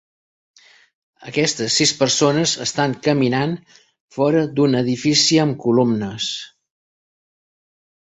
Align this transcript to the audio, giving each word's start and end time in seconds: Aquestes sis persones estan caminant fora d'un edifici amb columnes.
Aquestes 1.31 1.75
sis 1.81 1.93
persones 1.99 2.55
estan 2.65 2.97
caminant 3.09 3.55
fora 4.19 4.43
d'un 4.59 4.81
edifici 4.83 5.41
amb 5.47 5.61
columnes. 5.69 6.35